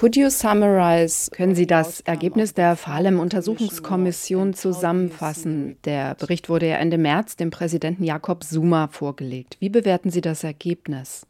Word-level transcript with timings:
Could 0.00 0.16
you 0.16 0.30
summarize, 0.30 1.30
können 1.30 1.54
Sie 1.54 1.66
das 1.66 2.00
Ergebnis 2.00 2.54
der 2.54 2.74
Falem-Untersuchungskommission 2.74 4.54
zusammenfassen? 4.54 5.76
Der 5.84 6.14
Bericht 6.14 6.48
wurde 6.48 6.70
ja 6.70 6.76
Ende 6.76 6.96
März 6.96 7.36
dem 7.36 7.50
Präsidenten 7.50 8.04
Jakob 8.04 8.42
Zuma 8.42 8.88
vorgelegt. 8.88 9.58
Wie 9.60 9.68
bewerten 9.68 10.10
Sie 10.10 10.22
das 10.22 10.42
Ergebnis? 10.42 11.26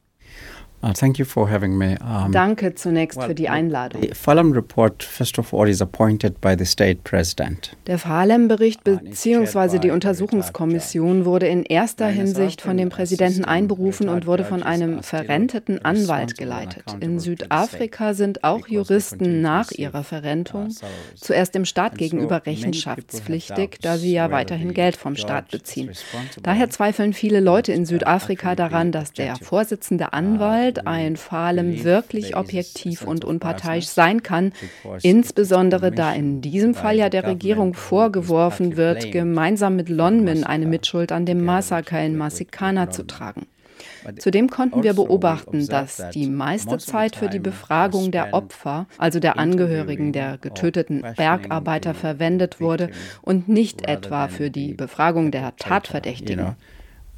Uh, 0.82 0.94
thank 0.94 1.18
you 1.18 1.26
for 1.26 1.50
having 1.50 1.76
me. 1.76 1.98
Um, 2.00 2.32
Danke 2.32 2.74
zunächst 2.74 3.18
well, 3.18 3.28
für 3.28 3.34
die 3.34 3.50
Einladung. 3.50 4.00
The 4.00 4.14
Falem 4.14 4.52
report, 4.52 5.02
first 5.02 5.38
of 5.38 5.52
all, 5.52 5.68
is 5.68 5.82
appointed 5.82 6.40
by 6.40 6.54
the 6.58 6.64
state 6.64 7.02
president. 7.04 7.76
Der 7.86 7.98
Falem-Bericht 7.98 8.82
bzw. 8.84 9.78
die 9.78 9.90
Untersuchungskommission 9.90 11.26
wurde 11.26 11.48
in 11.48 11.64
erster 11.64 12.06
Hinsicht 12.06 12.62
von 12.62 12.78
dem 12.78 12.88
Präsidenten 12.88 13.44
einberufen 13.44 14.08
und 14.08 14.26
wurde 14.26 14.44
von 14.44 14.62
einem 14.62 15.02
verrenteten 15.02 15.84
Anwalt 15.84 16.38
geleitet. 16.38 16.84
In 17.00 17.18
Südafrika 17.18 18.14
sind 18.14 18.42
auch 18.42 18.66
Juristen 18.66 19.42
nach 19.42 19.72
ihrer 19.72 20.02
Verrentung 20.02 20.68
zuerst 21.16 21.54
dem 21.54 21.66
Staat 21.66 21.98
gegenüber 21.98 22.46
rechenschaftspflichtig, 22.46 23.78
da 23.82 23.98
sie 23.98 24.12
ja 24.12 24.30
weiterhin 24.30 24.72
Geld 24.72 24.96
vom 24.96 25.16
Staat 25.16 25.50
beziehen. 25.50 25.90
Daher 26.42 26.70
zweifeln 26.70 27.12
viele 27.12 27.40
Leute 27.40 27.72
in 27.72 27.84
Südafrika 27.84 28.54
daran, 28.54 28.92
dass 28.92 29.12
der 29.12 29.36
Vorsitzende 29.36 30.14
Anwalt 30.14 30.69
Gewalt 30.70 30.86
ein 30.86 31.16
Falem 31.16 31.84
wirklich 31.84 32.36
objektiv 32.36 33.02
und 33.02 33.24
unparteiisch 33.24 33.86
sein 33.86 34.22
kann, 34.22 34.52
insbesondere 35.02 35.90
da 35.90 36.12
in 36.12 36.40
diesem 36.40 36.74
Fall 36.74 36.96
ja 36.96 37.08
der 37.08 37.26
Regierung 37.26 37.74
vorgeworfen 37.74 38.76
wird, 38.76 39.12
gemeinsam 39.12 39.76
mit 39.76 39.88
Lonmin 39.88 40.44
eine 40.44 40.66
Mitschuld 40.66 41.12
an 41.12 41.26
dem 41.26 41.44
Massaker 41.44 42.02
in 42.04 42.16
Masikana 42.16 42.90
zu 42.90 43.04
tragen. 43.04 43.46
Zudem 44.18 44.48
konnten 44.48 44.82
wir 44.82 44.94
beobachten, 44.94 45.66
dass 45.66 46.10
die 46.14 46.26
meiste 46.26 46.78
Zeit 46.78 47.16
für 47.16 47.28
die 47.28 47.38
Befragung 47.38 48.10
der 48.10 48.32
Opfer, 48.32 48.86
also 48.98 49.20
der 49.20 49.38
Angehörigen 49.38 50.12
der 50.12 50.38
getöteten 50.38 51.02
Bergarbeiter, 51.16 51.94
verwendet 51.94 52.60
wurde 52.60 52.90
und 53.22 53.48
nicht 53.48 53.88
etwa 53.88 54.28
für 54.28 54.50
die 54.50 54.74
Befragung 54.74 55.30
der 55.30 55.54
Tatverdächtigen. 55.56 56.56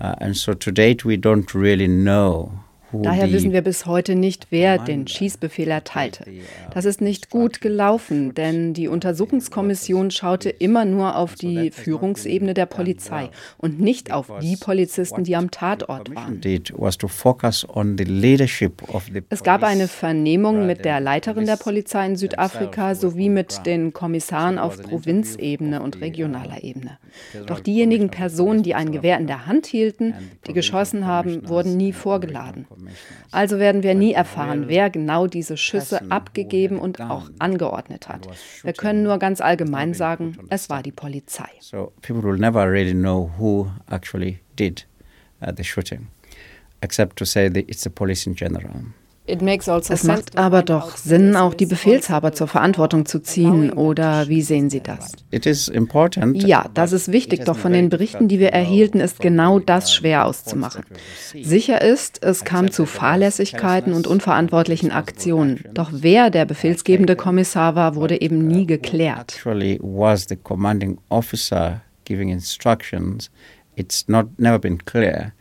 Uh, 0.00 0.14
and 0.18 0.36
so 0.36 0.54
to 0.54 0.72
date 0.72 1.04
we 1.04 1.14
don't 1.14 1.54
really 1.54 1.86
know 1.86 2.50
Daher 2.92 3.32
wissen 3.32 3.52
wir 3.52 3.62
bis 3.62 3.86
heute 3.86 4.14
nicht, 4.14 4.48
wer 4.50 4.78
den 4.78 5.06
Schießbefehl 5.06 5.68
erteilte. 5.68 6.24
Das 6.72 6.84
ist 6.84 7.00
nicht 7.00 7.30
gut 7.30 7.60
gelaufen, 7.60 8.34
denn 8.34 8.74
die 8.74 8.88
Untersuchungskommission 8.88 10.10
schaute 10.10 10.50
immer 10.50 10.84
nur 10.84 11.16
auf 11.16 11.34
die 11.34 11.70
Führungsebene 11.70 12.54
der 12.54 12.66
Polizei 12.66 13.30
und 13.58 13.80
nicht 13.80 14.12
auf 14.12 14.30
die 14.40 14.56
Polizisten, 14.56 15.24
die 15.24 15.36
am 15.36 15.50
Tatort 15.50 16.14
waren. 16.14 16.40
Es 19.28 19.42
gab 19.42 19.62
eine 19.62 19.88
Vernehmung 19.88 20.66
mit 20.66 20.84
der 20.84 21.00
Leiterin 21.00 21.46
der 21.46 21.56
Polizei 21.56 22.06
in 22.06 22.16
Südafrika 22.16 22.94
sowie 22.94 23.28
mit 23.28 23.66
den 23.66 23.92
Kommissaren 23.92 24.58
auf 24.58 24.82
Provinzebene 24.82 25.82
und 25.82 26.00
regionaler 26.00 26.62
Ebene. 26.62 26.98
Doch 27.46 27.60
diejenigen 27.60 28.10
Personen, 28.10 28.62
die 28.62 28.74
ein 28.74 28.92
Gewehr 28.92 29.18
in 29.18 29.26
der 29.26 29.46
Hand 29.46 29.66
hielten, 29.66 30.14
die 30.46 30.52
geschossen 30.52 31.06
haben, 31.06 31.48
wurden 31.48 31.76
nie 31.76 31.92
vorgeladen. 31.92 32.66
Also 33.30 33.58
werden 33.58 33.82
wir 33.82 33.94
nie 33.94 34.12
erfahren, 34.12 34.64
wer 34.68 34.90
genau 34.90 35.26
diese 35.26 35.56
Schüsse 35.56 36.10
abgegeben 36.10 36.78
und 36.78 37.00
auch 37.00 37.30
angeordnet 37.38 38.08
hat. 38.08 38.28
Wir 38.62 38.72
können 38.72 39.02
nur 39.02 39.18
ganz 39.18 39.40
allgemein 39.40 39.94
sagen, 39.94 40.38
es 40.48 40.70
war 40.70 40.82
die 40.82 40.92
Polizei. 40.92 41.48
So 41.60 41.92
people 42.02 42.22
will 42.22 42.38
never 42.38 42.70
really 42.70 42.94
know 42.94 43.30
who 43.38 43.70
actually 43.90 44.40
did 44.58 44.86
uh, 45.40 45.52
the 45.56 45.64
shooting, 45.64 46.08
except 46.80 47.16
to 47.18 47.24
say 47.24 47.48
that 47.48 47.68
it's 47.68 47.82
the 47.82 47.90
police 47.90 48.26
in 48.26 48.34
general. 48.34 48.70
Also 49.28 49.92
es 49.92 50.02
macht 50.02 50.36
aber 50.36 50.62
doch 50.62 50.96
Sinn, 50.96 51.36
auch 51.36 51.54
die 51.54 51.66
Befehlshaber 51.66 52.32
zur 52.32 52.48
Verantwortung 52.48 53.06
zu 53.06 53.20
ziehen, 53.20 53.72
oder 53.72 54.26
wie 54.28 54.42
sehen 54.42 54.68
Sie 54.68 54.80
das? 54.80 55.12
Ja, 56.34 56.68
das 56.74 56.92
ist 56.92 57.12
wichtig, 57.12 57.44
doch 57.44 57.56
von 57.56 57.72
den 57.72 57.88
Berichten, 57.88 58.26
die 58.26 58.40
wir 58.40 58.48
erhielten, 58.48 58.98
ist 58.98 59.20
genau 59.20 59.60
das 59.60 59.94
schwer 59.94 60.26
auszumachen. 60.26 60.84
Sicher 61.40 61.80
ist, 61.82 62.24
es 62.24 62.44
kam 62.44 62.72
zu 62.72 62.84
Fahrlässigkeiten 62.84 63.92
und 63.92 64.08
unverantwortlichen 64.08 64.90
Aktionen, 64.90 65.64
doch 65.72 65.90
wer 65.92 66.30
der 66.30 66.44
befehlsgebende 66.44 67.14
Kommissar 67.14 67.76
war, 67.76 67.94
wurde 67.94 68.20
eben 68.20 68.44
nie 68.48 68.66
geklärt. 68.66 69.40
It's 73.74 74.06
not 74.06 74.38
never 74.38 74.58
been 74.58 74.84
clear 74.84 75.32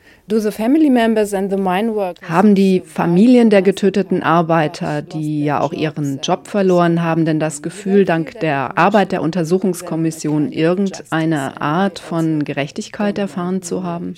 haben 2.22 2.56
die 2.56 2.81
Familien 2.86 3.50
der 3.50 3.62
getöteten 3.62 4.24
Arbeiter, 4.24 5.02
die 5.02 5.44
ja 5.44 5.59
auch 5.59 5.74
ihren 5.74 6.22
Job 6.22 6.47
verloren 6.47 7.03
haben, 7.03 7.25
denn 7.25 7.40
das 7.40 7.62
Gefühl, 7.62 8.06
dank 8.06 8.40
der 8.40 8.78
Arbeit 8.78 9.12
der 9.12 9.22
Untersuchungskommission 9.22 10.52
irgendeine 10.52 11.59
Art 11.59 12.00
von 12.00 12.44
Gerechtigkeit 12.46 13.18
erfahren 13.18 13.62
zu 13.62 13.84
haben? 13.84 14.16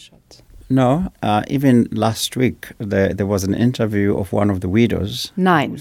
No, 0.70 1.12
uh, 1.22 1.42
even 1.48 1.88
last 1.92 2.36
week 2.36 2.74
there, 2.80 3.14
there 3.16 3.28
was 3.28 3.44
an 3.44 3.54
interview 3.54 4.16
of 4.18 4.34
one 4.34 4.52
of 4.52 4.62
the 4.62 4.68
widows. 4.68 5.32
Nein, 5.36 5.80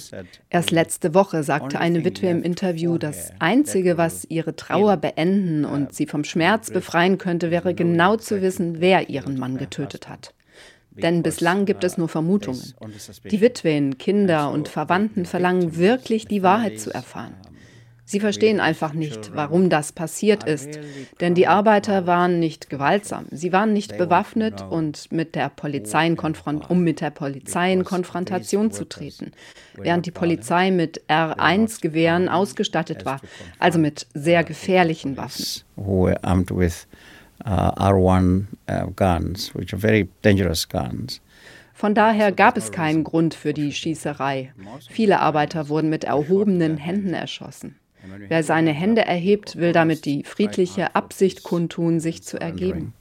erst 0.51 0.71
letzte 0.71 1.15
Woche 1.15 1.43
sagte 1.43 1.79
eine 1.79 2.05
Witwe 2.05 2.29
im 2.29 2.43
Interview, 2.43 2.99
das 2.99 3.33
Einzige, 3.39 3.97
was 3.97 4.25
ihre 4.29 4.55
Trauer 4.57 4.97
beenden 4.97 5.65
und 5.65 5.95
sie 5.95 6.07
vom 6.07 6.25
Schmerz 6.25 6.71
befreien 6.71 7.19
könnte, 7.19 7.51
wäre 7.51 7.75
genau 7.75 8.17
zu 8.17 8.43
wissen, 8.43 8.81
wer 8.81 9.09
ihren 9.09 9.39
Mann 9.39 9.57
getötet 9.57 10.09
hat. 10.09 10.35
Denn 10.91 11.23
bislang 11.23 11.65
gibt 11.65 11.85
es 11.85 11.97
nur 11.97 12.09
Vermutungen. 12.09 12.75
Die 13.31 13.41
Witwen, 13.41 13.97
Kinder 13.97 14.51
und 14.51 14.69
Verwandten 14.69 15.25
verlangen 15.25 15.77
wirklich, 15.77 16.27
die 16.27 16.43
Wahrheit 16.43 16.79
zu 16.81 16.93
erfahren. 16.93 17.35
Sie 18.13 18.21
verstehen 18.21 18.61
einfach 18.61 18.93
nicht, 18.93 19.35
warum 19.35 19.71
das 19.71 19.93
passiert 19.93 20.45
ist, 20.45 20.79
denn 21.23 21.35
die 21.35 21.47
Arbeiter 21.47 22.07
waren 22.07 22.41
nicht 22.41 22.69
gewaltsam, 22.69 23.25
sie 23.31 23.55
waren 23.55 23.73
nicht 23.73 23.97
bewaffnet 23.97 24.61
und 24.69 25.11
mit 25.11 25.35
der 25.35 25.49
Polizei 25.49 26.15
um 26.69 26.85
mit 26.85 27.01
der 27.01 27.09
Polizei 27.09 27.73
in 27.73 27.85
Konfrontation 27.85 28.71
zu 28.71 28.87
treten, 28.87 29.33
während 29.79 30.05
die 30.05 30.11
Polizei 30.11 30.71
mit 30.71 31.01
R1-Gewehren 31.09 32.29
ausgestattet 32.29 33.07
war, 33.07 33.19
also 33.59 33.79
mit 33.79 34.07
sehr 34.13 34.45
gefährlichen 34.45 35.17
Waffen. 35.17 35.47
R1 37.47 38.45
uh, 38.69 38.91
guns, 38.95 39.55
which 39.55 39.73
are 39.73 39.81
very 39.81 40.07
dangerous 40.21 40.69
guns. 40.69 41.23
Von 41.73 41.95
daher 41.95 42.31
gab 42.31 42.59
es 42.59 42.73
keinen 42.73 43.05
Grund 43.05 43.33
für 43.33 43.55
die 43.55 43.73
Schießerei. 43.73 44.53
Viele 44.91 45.21
Arbeiter 45.21 45.71
wurden 45.71 45.89
mit 45.89 46.05
erhobenen 46.05 46.77
Händen 46.77 47.15
erschossen. 47.15 47.77
Wer 48.29 48.43
seine 48.43 48.73
Hände 48.73 49.05
erhebt, 49.05 49.57
will 49.57 49.73
damit 49.73 50.05
die 50.05 50.25
friedliche 50.25 50.95
Absicht 50.95 51.43
kundtun, 51.43 52.01
sich 52.01 52.23
zu 52.23 52.41
ergeben. 52.41 52.95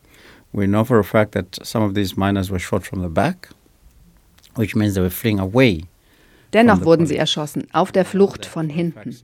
We 0.54 0.66
know 0.68 0.84
for 0.84 1.00
a 1.00 1.04
fact 1.04 1.34
that 1.34 1.60
some 1.64 1.86
of 1.86 1.94
these 1.94 2.20
miners 2.20 2.50
were 2.50 2.60
shot 2.60 2.86
from 2.86 3.02
the 3.02 3.08
back, 3.08 3.50
which 4.56 4.76
means 4.76 4.94
they 4.94 5.02
were 5.02 5.10
fleeing 5.10 5.40
away 5.40 5.86
Dennoch 6.54 6.84
wurden 6.84 7.06
sie 7.06 7.16
erschossen, 7.16 7.68
auf 7.72 7.92
der 7.92 8.04
Flucht 8.04 8.46
von 8.46 8.70
hinten. 8.70 9.16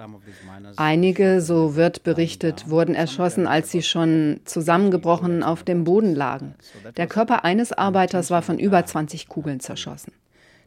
Einige, 0.77 1.41
so 1.41 1.75
wird 1.75 2.03
berichtet, 2.03 2.69
wurden 2.69 2.95
erschossen, 2.95 3.47
als 3.47 3.71
sie 3.71 3.81
schon 3.81 4.39
zusammengebrochen 4.45 5.43
auf 5.43 5.63
dem 5.63 5.83
Boden 5.83 6.15
lagen. 6.15 6.55
Der 6.95 7.07
Körper 7.07 7.43
eines 7.43 7.73
Arbeiters 7.73 8.29
war 8.29 8.41
von 8.41 8.59
über 8.59 8.85
20 8.85 9.27
Kugeln 9.27 9.59
zerschossen. 9.59 10.13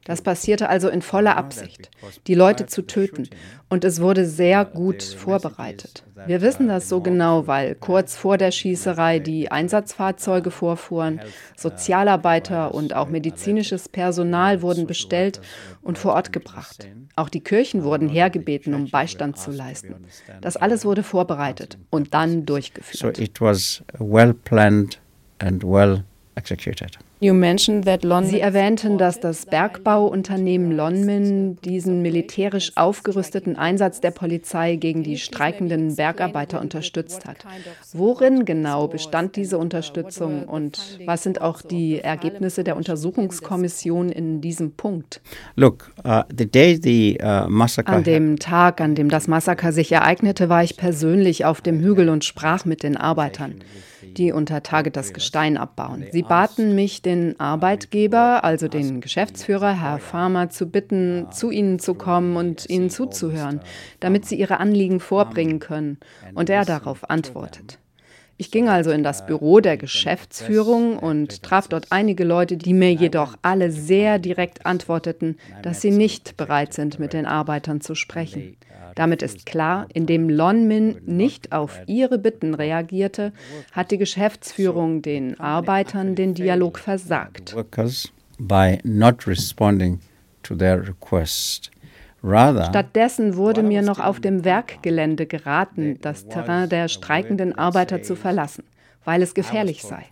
Das 0.04 0.22
passierte 0.22 0.68
also 0.68 0.88
in 0.88 1.02
voller 1.02 1.36
Absicht, 1.36 1.90
die 2.26 2.34
Leute 2.34 2.66
zu 2.66 2.82
töten. 2.82 3.28
Und 3.68 3.84
es 3.84 4.00
wurde 4.00 4.26
sehr 4.26 4.64
gut 4.64 5.02
vorbereitet. 5.02 6.04
Wir 6.26 6.40
wissen 6.40 6.68
das 6.68 6.88
so 6.88 7.00
genau, 7.00 7.46
weil 7.46 7.74
kurz 7.74 8.16
vor 8.16 8.36
der 8.38 8.50
Schießerei 8.50 9.20
die 9.20 9.50
Einsatzfahrzeuge 9.50 10.50
vorfuhren, 10.50 11.20
Sozialarbeiter 11.56 12.74
und 12.74 12.94
auch 12.94 13.08
medizinisches 13.08 13.88
Personal 13.88 14.62
wurden 14.62 14.86
bestellt 14.86 15.40
und 15.82 15.98
vor 15.98 16.14
Ort 16.14 16.32
gebracht. 16.32 16.88
Auch 17.16 17.28
die 17.28 17.40
Kirchen 17.40 17.84
wurden 17.84 18.08
hergebeten, 18.08 18.74
um 18.74 18.90
Beistand 18.90 19.38
zu 19.38 19.50
leisten. 19.50 19.94
Das 20.40 20.56
alles 20.56 20.84
wurde 20.84 21.02
vorbereitet 21.02 21.78
und 21.90 22.14
dann 22.14 22.46
durchgeführt. 22.46 23.16
So 23.16 23.22
it 23.22 23.40
was 23.40 23.82
well 23.98 24.34
planned 24.34 24.98
and 25.38 25.62
well 25.62 26.04
executed. 26.34 26.98
Sie 27.20 28.40
erwähnten, 28.40 28.96
dass 28.96 29.20
das 29.20 29.44
Bergbauunternehmen 29.44 30.72
Lonmin 30.72 31.58
diesen 31.62 32.00
militärisch 32.00 32.72
aufgerüsteten 32.76 33.56
Einsatz 33.56 34.00
der 34.00 34.10
Polizei 34.10 34.76
gegen 34.76 35.02
die 35.02 35.18
streikenden 35.18 35.96
Bergarbeiter 35.96 36.62
unterstützt 36.62 37.26
hat. 37.26 37.44
Worin 37.92 38.46
genau 38.46 38.88
bestand 38.88 39.36
diese 39.36 39.58
Unterstützung 39.58 40.44
und 40.44 40.98
was 41.04 41.22
sind 41.22 41.42
auch 41.42 41.60
die 41.60 41.98
Ergebnisse 41.98 42.64
der 42.64 42.78
Untersuchungskommission 42.78 44.08
in 44.08 44.40
diesem 44.40 44.72
Punkt? 44.72 45.20
Look, 45.56 45.92
uh, 46.06 46.22
the 46.34 46.50
day 46.50 46.80
the, 46.82 47.18
uh, 47.22 47.50
massacre 47.50 47.96
an 47.96 48.02
dem 48.02 48.38
Tag, 48.38 48.80
an 48.80 48.94
dem 48.94 49.10
das 49.10 49.28
Massaker 49.28 49.72
sich 49.72 49.92
ereignete, 49.92 50.48
war 50.48 50.64
ich 50.64 50.78
persönlich 50.78 51.44
auf 51.44 51.60
dem 51.60 51.80
Hügel 51.80 52.08
und 52.08 52.24
sprach 52.24 52.64
mit 52.64 52.82
den 52.82 52.96
Arbeitern. 52.96 53.56
die 54.16 54.32
unter 54.32 54.62
Tage 54.62 54.90
das 54.90 55.12
Gestein 55.12 55.56
abbauen. 55.56 56.04
Sie 56.10 56.22
baten 56.22 56.74
mich, 56.74 57.02
den 57.02 57.09
Arbeitgeber, 57.38 58.44
also 58.44 58.68
den 58.68 59.00
Geschäftsführer, 59.00 59.80
Herr 59.80 59.98
Farmer, 59.98 60.50
zu 60.50 60.66
bitten, 60.66 61.26
zu 61.32 61.50
ihnen 61.50 61.78
zu 61.78 61.94
kommen 61.94 62.36
und 62.36 62.68
ihnen 62.68 62.90
zuzuhören, 62.90 63.60
damit 64.00 64.26
sie 64.26 64.36
ihre 64.36 64.60
Anliegen 64.60 65.00
vorbringen 65.00 65.58
können. 65.58 65.98
Und 66.34 66.50
er 66.50 66.64
darauf 66.64 67.08
antwortet. 67.10 67.78
Ich 68.40 68.50
ging 68.50 68.70
also 68.70 68.90
in 68.90 69.02
das 69.02 69.26
Büro 69.26 69.60
der 69.60 69.76
Geschäftsführung 69.76 70.98
und 70.98 71.42
traf 71.42 71.68
dort 71.68 71.88
einige 71.90 72.24
Leute, 72.24 72.56
die 72.56 72.72
mir 72.72 72.90
jedoch 72.90 73.36
alle 73.42 73.70
sehr 73.70 74.18
direkt 74.18 74.64
antworteten, 74.64 75.36
dass 75.62 75.82
sie 75.82 75.90
nicht 75.90 76.38
bereit 76.38 76.72
sind, 76.72 76.98
mit 76.98 77.12
den 77.12 77.26
Arbeitern 77.26 77.82
zu 77.82 77.94
sprechen. 77.94 78.56
Damit 78.94 79.22
ist 79.22 79.46
klar, 79.46 79.86
indem 79.92 80.28
Lonmin 80.28 81.00
nicht 81.06 81.52
auf 81.52 81.80
ihre 81.86 82.18
Bitten 82.18 82.54
reagierte, 82.54 83.32
hat 83.72 83.90
die 83.90 83.98
Geschäftsführung 83.98 85.02
den 85.02 85.38
Arbeitern 85.40 86.14
den 86.14 86.34
Dialog 86.34 86.78
versagt. 86.78 87.54
Stattdessen 92.66 93.36
wurde 93.36 93.62
mir 93.62 93.82
noch 93.82 93.98
auf 93.98 94.20
dem 94.20 94.44
Werkgelände 94.44 95.26
geraten, 95.26 95.98
das 96.00 96.28
Terrain 96.28 96.68
der 96.68 96.88
streikenden 96.88 97.56
Arbeiter 97.56 98.02
zu 98.02 98.14
verlassen, 98.14 98.64
weil 99.04 99.22
es 99.22 99.34
gefährlich 99.34 99.82
sei. 99.82 100.04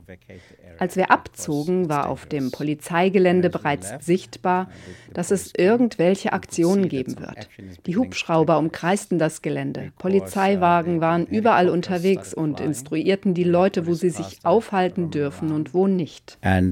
Als 0.78 0.96
wir 0.96 1.10
abzogen, 1.10 1.88
war 1.88 2.08
auf 2.08 2.26
dem 2.26 2.50
Polizeigelände 2.50 3.50
bereits 3.50 3.92
sichtbar, 4.04 4.70
dass 5.12 5.30
es 5.30 5.52
irgendwelche 5.56 6.32
Aktionen 6.32 6.88
geben 6.88 7.18
wird. 7.18 7.48
Die 7.86 7.96
Hubschrauber 7.96 8.58
umkreisten 8.58 9.18
das 9.18 9.42
Gelände. 9.42 9.92
Polizeiwagen 9.98 11.00
waren 11.00 11.26
überall 11.26 11.68
unterwegs 11.68 12.32
und 12.32 12.60
instruierten 12.60 13.34
die 13.34 13.44
Leute, 13.44 13.86
wo 13.86 13.94
sie 13.94 14.10
sich 14.10 14.38
aufhalten 14.44 15.10
dürfen 15.10 15.52
und 15.52 15.74
wo 15.74 15.86
nicht. 15.86 16.38
Uh, 16.44 16.70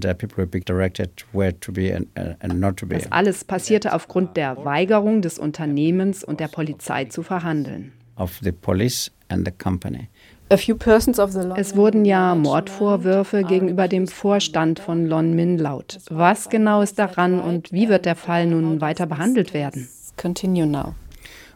das 2.88 3.12
alles 3.12 3.44
passierte 3.44 3.92
aufgrund 3.92 4.36
der 4.36 4.64
Weigerung 4.64 5.22
des 5.22 5.38
Unternehmens 5.38 6.24
und 6.24 6.40
der 6.40 6.48
Polizei 6.48 7.04
zu 7.06 7.22
verhandeln. 7.22 7.92
Of 8.16 8.38
the 8.42 8.52
police 8.52 9.10
and 9.28 9.46
the 9.46 9.52
company. 9.52 10.08
Es 10.48 11.76
wurden 11.76 12.04
ja 12.04 12.34
Mordvorwürfe 12.36 13.42
gegenüber 13.42 13.88
dem 13.88 14.06
Vorstand 14.06 14.78
von 14.78 15.06
Lon 15.06 15.34
Min 15.34 15.58
laut. 15.58 15.98
Was 16.08 16.48
genau 16.48 16.82
ist 16.82 16.98
daran 17.00 17.40
und 17.40 17.72
wie 17.72 17.88
wird 17.88 18.06
der 18.06 18.14
Fall 18.14 18.46
nun 18.46 18.80
weiter 18.80 19.06
behandelt 19.06 19.52
werden? 19.52 19.88
Continue 20.16 20.66
now. 20.66 20.94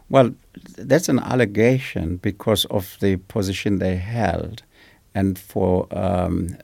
Well, 0.09 0.35
that's 0.77 1.09
an 1.09 1.21
allegation 1.21 2.19
because 2.19 2.69
of 2.69 2.97
the 3.01 3.17
position 3.17 3.79
they 3.79 3.97
held 3.97 4.65
and 5.15 5.39
for 5.39 5.87
um, 5.93 6.57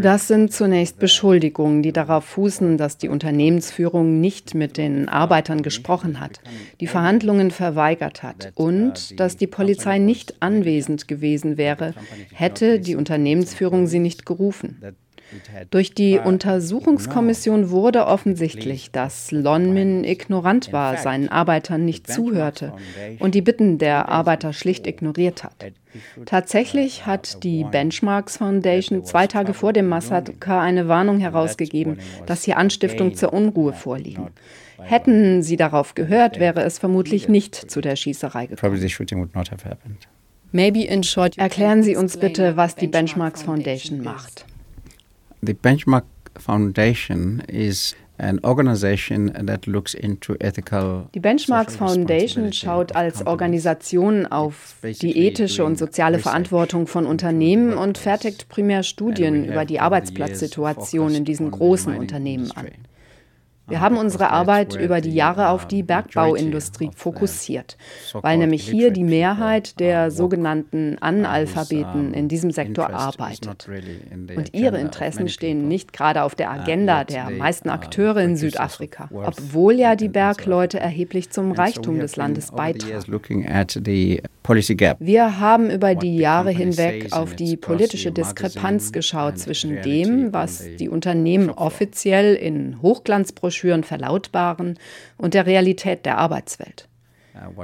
das 0.00 0.28
sind 0.28 0.52
zunächst 0.52 0.98
Beschuldigungen, 0.98 1.82
die 1.82 1.92
darauf 1.92 2.24
fußen, 2.24 2.78
dass 2.78 2.98
die 2.98 3.08
Unternehmensführung 3.08 4.20
nicht 4.20 4.54
mit 4.54 4.76
den 4.76 5.08
Arbeitern 5.08 5.62
gesprochen 5.62 6.20
hat, 6.20 6.40
die 6.80 6.86
Verhandlungen 6.86 7.50
verweigert 7.50 8.22
hat 8.22 8.52
und 8.54 9.18
dass 9.18 9.36
die 9.36 9.46
Polizei 9.46 9.98
nicht 9.98 10.36
anwesend 10.40 11.08
gewesen 11.08 11.56
wäre, 11.56 11.94
hätte 12.32 12.80
die 12.80 12.96
Unternehmensführung 12.96 13.86
sie 13.86 13.98
nicht 13.98 14.26
gerufen. 14.26 14.80
Durch 15.70 15.94
die 15.94 16.18
Untersuchungskommission 16.18 17.70
wurde 17.70 18.06
offensichtlich, 18.06 18.90
dass 18.90 19.30
Lonmin 19.30 20.04
ignorant 20.04 20.72
war, 20.72 20.96
seinen 20.96 21.28
Arbeitern 21.28 21.84
nicht 21.84 22.10
zuhörte 22.10 22.72
und 23.18 23.34
die 23.34 23.42
Bitten 23.42 23.78
der 23.78 24.08
Arbeiter 24.08 24.52
schlicht 24.52 24.86
ignoriert 24.86 25.44
hat. 25.44 25.72
Tatsächlich 26.26 27.06
hat 27.06 27.44
die 27.44 27.64
Benchmarks 27.64 28.38
Foundation 28.38 29.04
zwei 29.04 29.26
Tage 29.26 29.54
vor 29.54 29.72
dem 29.72 29.88
Massaker 29.88 30.60
eine 30.60 30.88
Warnung 30.88 31.18
herausgegeben, 31.18 31.98
dass 32.26 32.44
hier 32.44 32.56
Anstiftung 32.56 33.14
zur 33.14 33.32
Unruhe 33.32 33.72
vorliegen. 33.72 34.28
Hätten 34.82 35.42
sie 35.42 35.56
darauf 35.56 35.94
gehört, 35.94 36.40
wäre 36.40 36.62
es 36.62 36.78
vermutlich 36.78 37.28
nicht 37.28 37.54
zu 37.54 37.80
der 37.80 37.96
Schießerei 37.96 38.46
gekommen. 38.46 38.80
Erklären 41.36 41.82
Sie 41.82 41.96
uns 41.96 42.16
bitte, 42.16 42.56
was 42.56 42.76
die 42.76 42.86
Benchmarks 42.86 43.42
Foundation 43.42 44.02
macht. 44.02 44.46
The 45.46 45.54
Benchmark 45.54 46.04
Foundation 46.38 47.40
is 47.46 47.94
die 48.16 48.40
Benchmarks 51.20 51.76
Foundation 51.76 52.52
schaut 52.52 52.94
als 52.94 53.26
Organisation 53.26 54.26
auf 54.26 54.76
die 54.82 55.18
ethische 55.18 55.64
und 55.64 55.76
soziale 55.76 56.20
Verantwortung 56.20 56.86
von 56.86 57.06
Unternehmen 57.06 57.72
und 57.74 57.98
fertigt 57.98 58.48
primär 58.48 58.84
Studien 58.84 59.44
über 59.46 59.64
die 59.64 59.80
Arbeitsplatzsituation 59.80 61.12
in 61.16 61.24
diesen 61.24 61.50
großen 61.50 61.96
Unternehmen 61.96 62.52
an. 62.52 62.68
Wir 63.66 63.80
haben 63.80 63.96
unsere 63.96 64.30
Arbeit 64.30 64.74
über 64.74 65.00
die 65.00 65.14
Jahre 65.14 65.48
auf 65.48 65.66
die 65.66 65.82
Bergbauindustrie 65.82 66.90
fokussiert, 66.94 67.78
weil 68.12 68.36
nämlich 68.36 68.68
hier 68.68 68.90
die 68.90 69.04
Mehrheit 69.04 69.80
der 69.80 70.10
sogenannten 70.10 70.98
Analphabeten 71.00 72.12
in 72.12 72.28
diesem 72.28 72.50
Sektor 72.50 72.90
arbeitet. 72.90 73.66
Und 74.36 74.52
ihre 74.52 74.78
Interessen 74.78 75.28
stehen 75.28 75.66
nicht 75.66 75.92
gerade 75.94 76.24
auf 76.24 76.34
der 76.34 76.50
Agenda 76.50 77.04
der 77.04 77.30
meisten 77.30 77.70
Akteure 77.70 78.18
in 78.18 78.36
Südafrika, 78.36 79.08
obwohl 79.12 79.74
ja 79.74 79.96
die 79.96 80.08
Bergleute 80.08 80.78
erheblich 80.78 81.30
zum 81.30 81.52
Reichtum 81.52 81.98
des 81.98 82.16
Landes 82.16 82.50
beitragen. 82.50 82.92
Wir 84.98 85.40
haben 85.40 85.70
über 85.70 85.94
die 85.94 86.16
Jahre 86.18 86.50
hinweg 86.50 87.12
auf 87.12 87.34
die 87.34 87.56
politische 87.56 88.12
Diskrepanz 88.12 88.92
geschaut 88.92 89.38
zwischen 89.38 89.80
dem, 89.80 90.34
was 90.34 90.64
die 90.78 90.90
Unternehmen 90.90 91.48
offiziell 91.48 92.34
in 92.34 92.82
Hochglanzbroschüren 93.54 93.84
verlautbaren, 93.84 94.78
und 95.16 95.34
der 95.34 95.46
Realität 95.46 96.04
der 96.04 96.18
Arbeitswelt. 96.18 96.88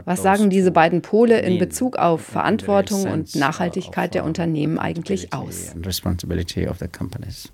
Was 0.04 0.22
sagen 0.22 0.50
diese 0.50 0.72
beiden 0.72 1.00
Pole 1.00 1.40
in 1.40 1.58
Bezug 1.58 1.96
auf 1.96 2.22
Verantwortung 2.22 3.04
und 3.04 3.37
Nachhaltigkeit 3.37 4.14
der 4.14 4.25
Unternehmen 4.25 4.78
eigentlich 4.78 5.32
aus? 5.32 5.75